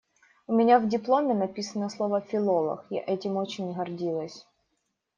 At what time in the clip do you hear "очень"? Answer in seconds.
3.37-3.71